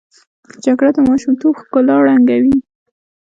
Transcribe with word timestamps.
جګړه 0.65 0.91
د 0.95 0.99
ماشومتوب 1.09 1.53
ښکلا 1.61 1.95
ړنګوي 2.05 2.55